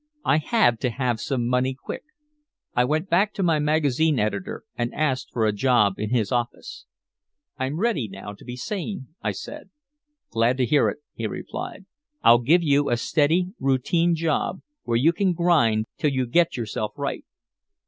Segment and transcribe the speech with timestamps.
[0.25, 2.01] I had to have some money quick.
[2.73, 6.85] I went back to my magazine editor and asked for a job in his office.
[7.59, 9.69] "I'm ready now to be sane," I said.
[10.31, 11.85] "Glad to hear it," he replied.
[12.23, 16.93] "I'll give you a steady routine job where you can grind till you get yourself
[16.97, 17.23] right."